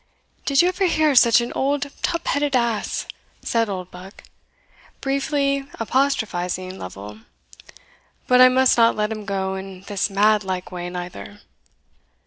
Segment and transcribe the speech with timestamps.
[0.47, 3.05] "Did you ever hear such an old tup headed ass?"
[3.43, 4.23] said Oldbuck,
[4.99, 7.19] briefly apostrophizing Lovel.
[8.25, 11.41] "But I must not let him go in this mad like way neither."